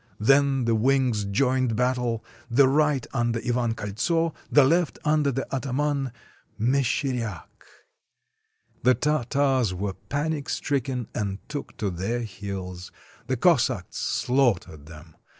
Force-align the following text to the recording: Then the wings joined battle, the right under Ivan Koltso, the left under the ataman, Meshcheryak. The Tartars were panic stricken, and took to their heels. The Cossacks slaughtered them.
Then 0.19 0.65
the 0.65 0.73
wings 0.73 1.25
joined 1.25 1.75
battle, 1.75 2.25
the 2.49 2.67
right 2.67 3.05
under 3.13 3.37
Ivan 3.39 3.75
Koltso, 3.75 4.33
the 4.51 4.63
left 4.65 4.97
under 5.05 5.31
the 5.31 5.45
ataman, 5.53 6.11
Meshcheryak. 6.59 7.47
The 8.81 8.95
Tartars 8.95 9.75
were 9.75 9.93
panic 9.93 10.49
stricken, 10.49 11.07
and 11.13 11.37
took 11.47 11.77
to 11.77 11.91
their 11.91 12.21
heels. 12.21 12.91
The 13.27 13.37
Cossacks 13.37 13.97
slaughtered 13.97 14.87
them. 14.87 15.17